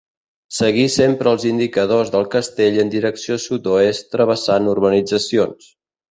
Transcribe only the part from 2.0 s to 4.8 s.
del castell en direcció sud-oest travessant